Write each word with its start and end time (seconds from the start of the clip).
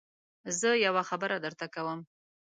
زه 0.59 0.69
يوه 0.85 1.01
خبره 1.09 1.35
درته 1.45 1.65
کوم. 1.73 1.99